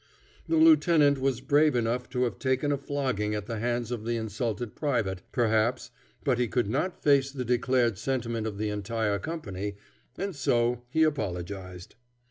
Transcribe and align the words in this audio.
The 0.47 0.55
lieutenant 0.57 1.19
was 1.21 1.41
brave 1.41 1.75
enough 1.75 2.09
to 2.09 2.23
have 2.23 2.39
taken 2.39 2.71
a 2.71 2.77
flogging 2.79 3.35
at 3.35 3.45
the 3.45 3.59
hands 3.59 3.91
of 3.91 4.03
the 4.03 4.15
insulted 4.15 4.73
private, 4.73 5.21
perhaps, 5.31 5.91
but 6.23 6.39
he 6.39 6.47
could 6.47 6.67
not 6.67 7.03
face 7.03 7.29
the 7.31 7.45
declared 7.45 7.99
sentiment 7.99 8.47
of 8.47 8.57
the 8.57 8.69
entire 8.69 9.19
company, 9.19 9.75
and 10.17 10.35
so 10.35 10.85
he 10.89 11.03
apologized. 11.03 11.93